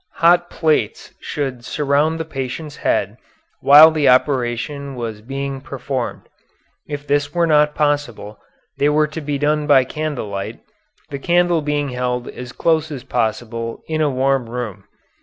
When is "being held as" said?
11.61-12.51